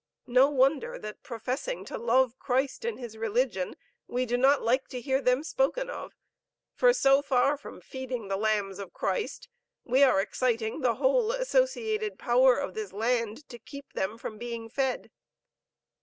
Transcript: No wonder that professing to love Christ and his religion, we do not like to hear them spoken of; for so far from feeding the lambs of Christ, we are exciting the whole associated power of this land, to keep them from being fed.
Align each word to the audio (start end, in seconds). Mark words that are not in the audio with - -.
No 0.25 0.49
wonder 0.49 0.97
that 0.97 1.21
professing 1.21 1.85
to 1.85 1.95
love 1.95 2.39
Christ 2.39 2.85
and 2.85 2.97
his 2.99 3.17
religion, 3.19 3.75
we 4.07 4.25
do 4.25 4.35
not 4.35 4.63
like 4.63 4.87
to 4.87 4.99
hear 4.99 5.21
them 5.21 5.43
spoken 5.43 5.91
of; 5.91 6.13
for 6.73 6.91
so 6.91 7.21
far 7.21 7.55
from 7.55 7.81
feeding 7.81 8.27
the 8.27 8.35
lambs 8.35 8.79
of 8.79 8.93
Christ, 8.93 9.47
we 9.83 10.01
are 10.01 10.19
exciting 10.19 10.79
the 10.81 10.95
whole 10.95 11.31
associated 11.31 12.17
power 12.17 12.57
of 12.57 12.73
this 12.73 12.91
land, 12.91 13.47
to 13.49 13.59
keep 13.59 13.93
them 13.93 14.17
from 14.17 14.39
being 14.39 14.69
fed. 14.69 15.11